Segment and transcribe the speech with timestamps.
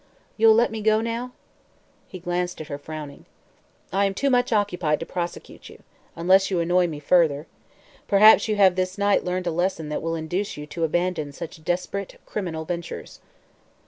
[0.35, 1.31] "You'll let me go, now?"
[2.07, 3.25] He glanced at her, frowning.
[3.93, 5.83] "I am too much occupied to prosecute you
[6.15, 7.45] unless you annoy me further.
[8.07, 11.63] Perhaps you have this night learned a lesson that will induce you to abandon such
[11.63, 13.19] desperate, criminal ventures."